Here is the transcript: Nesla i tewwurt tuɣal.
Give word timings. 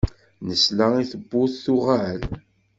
Nesla 0.47 0.87
i 1.01 1.03
tewwurt 1.11 1.53
tuɣal. 1.63 2.21